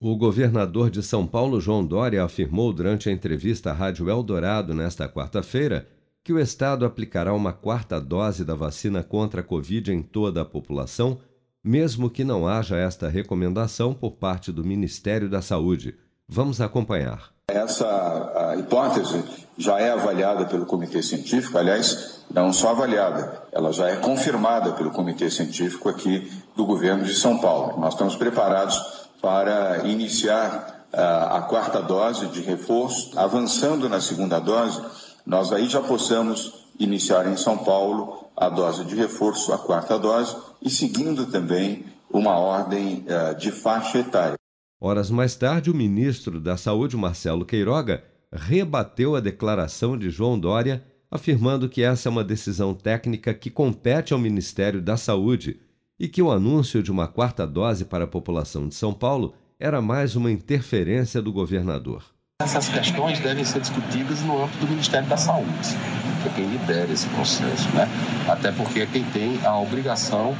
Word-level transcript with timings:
O 0.00 0.14
governador 0.14 0.90
de 0.90 1.02
São 1.02 1.26
Paulo, 1.26 1.60
João 1.60 1.84
Dória, 1.84 2.22
afirmou 2.22 2.72
durante 2.72 3.08
a 3.08 3.12
entrevista 3.12 3.70
à 3.70 3.72
Rádio 3.72 4.08
Eldorado 4.08 4.72
nesta 4.72 5.08
quarta-feira 5.08 5.88
que 6.22 6.32
o 6.32 6.38
estado 6.38 6.86
aplicará 6.86 7.34
uma 7.34 7.52
quarta 7.52 8.00
dose 8.00 8.44
da 8.44 8.54
vacina 8.54 9.02
contra 9.02 9.40
a 9.40 9.44
Covid 9.44 9.92
em 9.92 10.00
toda 10.00 10.42
a 10.42 10.44
população, 10.44 11.18
mesmo 11.64 12.08
que 12.08 12.22
não 12.22 12.46
haja 12.46 12.76
esta 12.76 13.08
recomendação 13.08 13.92
por 13.92 14.12
parte 14.12 14.52
do 14.52 14.62
Ministério 14.62 15.28
da 15.28 15.42
Saúde. 15.42 15.96
Vamos 16.28 16.60
acompanhar. 16.60 17.32
Essa 17.50 18.54
hipótese 18.56 19.24
já 19.56 19.80
é 19.80 19.90
avaliada 19.90 20.44
pelo 20.44 20.64
Comitê 20.64 21.02
Científico, 21.02 21.58
aliás, 21.58 22.22
não 22.32 22.52
só 22.52 22.70
avaliada, 22.70 23.42
ela 23.50 23.72
já 23.72 23.88
é 23.88 23.96
confirmada 23.96 24.74
pelo 24.74 24.92
Comitê 24.92 25.28
Científico 25.28 25.88
aqui 25.88 26.30
do 26.54 26.64
governo 26.64 27.02
de 27.02 27.14
São 27.14 27.38
Paulo. 27.38 27.80
Nós 27.80 27.94
estamos 27.94 28.14
preparados 28.14 29.07
para 29.20 29.86
iniciar 29.88 30.86
uh, 30.92 31.36
a 31.36 31.42
quarta 31.42 31.82
dose 31.82 32.26
de 32.28 32.40
reforço. 32.40 33.18
Avançando 33.18 33.88
na 33.88 34.00
segunda 34.00 34.38
dose, 34.38 34.80
nós 35.26 35.52
aí 35.52 35.68
já 35.68 35.80
possamos 35.80 36.66
iniciar 36.78 37.26
em 37.26 37.36
São 37.36 37.58
Paulo 37.58 38.30
a 38.36 38.48
dose 38.48 38.84
de 38.84 38.94
reforço, 38.94 39.52
a 39.52 39.58
quarta 39.58 39.98
dose, 39.98 40.36
e 40.62 40.70
seguindo 40.70 41.26
também 41.26 41.84
uma 42.10 42.38
ordem 42.38 43.04
uh, 43.06 43.34
de 43.36 43.50
faixa 43.50 43.98
etária. 43.98 44.36
Horas 44.80 45.10
mais 45.10 45.34
tarde, 45.34 45.70
o 45.70 45.74
ministro 45.74 46.40
da 46.40 46.56
Saúde, 46.56 46.96
Marcelo 46.96 47.44
Queiroga, 47.44 48.04
rebateu 48.32 49.16
a 49.16 49.20
declaração 49.20 49.98
de 49.98 50.08
João 50.08 50.38
Dória, 50.38 50.84
afirmando 51.10 51.68
que 51.68 51.82
essa 51.82 52.08
é 52.08 52.10
uma 52.10 52.22
decisão 52.22 52.74
técnica 52.74 53.34
que 53.34 53.50
compete 53.50 54.12
ao 54.12 54.18
Ministério 54.18 54.80
da 54.80 54.96
Saúde 54.96 55.60
e 55.98 56.08
que 56.08 56.22
o 56.22 56.30
anúncio 56.30 56.82
de 56.82 56.92
uma 56.92 57.08
quarta 57.08 57.46
dose 57.46 57.84
para 57.84 58.04
a 58.04 58.08
população 58.08 58.68
de 58.68 58.74
São 58.74 58.92
Paulo 58.92 59.34
era 59.58 59.82
mais 59.82 60.14
uma 60.14 60.30
interferência 60.30 61.20
do 61.20 61.32
governador. 61.32 62.04
Essas 62.40 62.68
questões 62.68 63.18
devem 63.18 63.44
ser 63.44 63.60
discutidas 63.60 64.22
no 64.22 64.44
âmbito 64.44 64.58
do 64.58 64.68
Ministério 64.68 65.08
da 65.08 65.16
Saúde, 65.16 65.76
que 66.22 66.28
é 66.28 66.32
quem 66.36 66.46
lidera 66.46 66.92
esse 66.92 67.08
processo, 67.08 67.68
né? 67.70 67.88
Até 68.28 68.52
porque 68.52 68.80
é 68.80 68.86
quem 68.86 69.02
tem 69.06 69.44
a 69.44 69.58
obrigação 69.58 70.36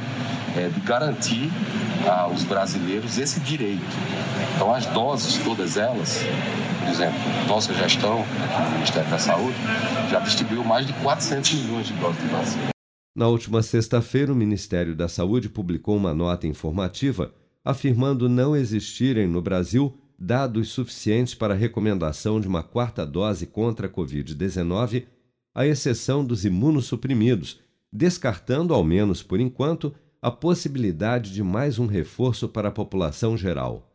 é, 0.55 0.69
de 0.69 0.79
garantir 0.79 1.51
aos 2.07 2.43
brasileiros 2.43 3.17
esse 3.17 3.41
direito. 3.41 3.83
Então, 4.55 4.73
as 4.73 4.85
doses, 4.85 5.37
todas 5.43 5.75
elas, 5.75 6.23
por 6.79 6.89
exemplo, 6.89 7.19
nossa 7.49 7.73
gestão 7.73 8.21
aqui 8.21 8.63
no 8.63 8.71
Ministério 8.71 9.09
da 9.09 9.19
Saúde 9.19 9.57
já 10.09 10.19
distribuiu 10.19 10.63
mais 10.63 10.87
de 10.87 10.93
400 10.93 11.53
milhões 11.53 11.87
de 11.87 11.93
doses 11.95 12.21
de 12.21 12.27
vacina. 12.29 12.78
Na 13.15 13.27
última 13.27 13.61
sexta-feira, 13.61 14.31
o 14.31 14.35
Ministério 14.35 14.95
da 14.95 15.07
Saúde 15.07 15.49
publicou 15.49 15.97
uma 15.97 16.13
nota 16.13 16.47
informativa 16.47 17.33
afirmando 17.63 18.29
não 18.29 18.55
existirem 18.55 19.27
no 19.27 19.41
Brasil 19.41 19.95
dados 20.17 20.69
suficientes 20.69 21.33
para 21.33 21.53
a 21.53 21.57
recomendação 21.57 22.39
de 22.39 22.47
uma 22.47 22.63
quarta 22.63 23.05
dose 23.05 23.45
contra 23.45 23.87
a 23.87 23.89
Covid-19, 23.89 25.05
à 25.53 25.65
exceção 25.65 26.23
dos 26.25 26.45
imunossuprimidos, 26.45 27.59
descartando, 27.91 28.73
ao 28.73 28.83
menos 28.83 29.23
por 29.23 29.39
enquanto, 29.39 29.93
a 30.21 30.29
possibilidade 30.29 31.31
de 31.31 31.41
mais 31.41 31.79
um 31.79 31.85
reforço 31.85 32.49
para 32.49 32.67
a 32.69 32.71
população 32.71 33.37
geral. 33.37 33.85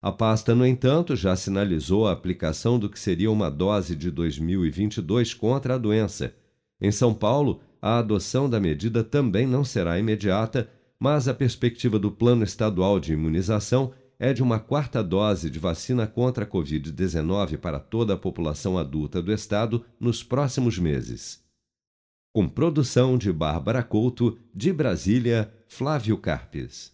A 0.00 0.12
pasta, 0.12 0.54
no 0.54 0.66
entanto, 0.66 1.16
já 1.16 1.34
sinalizou 1.34 2.06
a 2.06 2.12
aplicação 2.12 2.78
do 2.78 2.88
que 2.88 3.00
seria 3.00 3.30
uma 3.30 3.50
dose 3.50 3.96
de 3.96 4.10
2022 4.10 5.34
contra 5.34 5.74
a 5.74 5.78
doença. 5.78 6.34
Em 6.80 6.92
São 6.92 7.14
Paulo, 7.14 7.62
a 7.86 7.98
adoção 7.98 8.48
da 8.48 8.58
medida 8.58 9.04
também 9.04 9.46
não 9.46 9.62
será 9.62 9.98
imediata, 9.98 10.70
mas 10.98 11.28
a 11.28 11.34
perspectiva 11.34 11.98
do 11.98 12.10
Plano 12.10 12.42
Estadual 12.42 12.98
de 12.98 13.12
Imunização 13.12 13.92
é 14.18 14.32
de 14.32 14.42
uma 14.42 14.58
quarta 14.58 15.04
dose 15.04 15.50
de 15.50 15.58
vacina 15.58 16.06
contra 16.06 16.46
a 16.46 16.48
Covid-19 16.48 17.58
para 17.58 17.78
toda 17.78 18.14
a 18.14 18.16
população 18.16 18.78
adulta 18.78 19.20
do 19.20 19.30
estado 19.30 19.84
nos 20.00 20.22
próximos 20.22 20.78
meses. 20.78 21.44
Com 22.32 22.48
produção 22.48 23.18
de 23.18 23.30
Bárbara 23.30 23.82
Couto, 23.82 24.38
de 24.54 24.72
Brasília, 24.72 25.52
Flávio 25.68 26.16
Carpes. 26.16 26.90